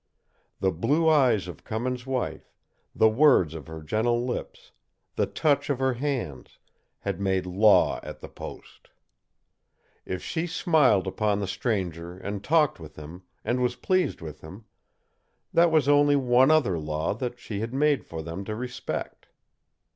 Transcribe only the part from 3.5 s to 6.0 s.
of her gentle lips, the touch of her